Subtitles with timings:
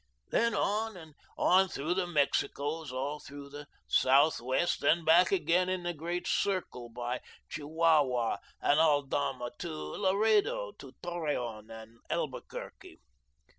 [0.31, 5.85] Then on and on through The Mexicos, all through the Southwest, then back again in
[5.85, 12.97] a great circle by Chihuahua and Aldama to Laredo, to Torreon, and Albuquerque.